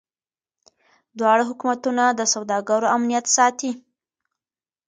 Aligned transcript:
دواړه 1.19 1.43
حکومتونه 1.49 2.03
د 2.11 2.21
سوداګرو 2.33 2.91
امنیت 2.95 3.25
ساتي. 3.35 3.71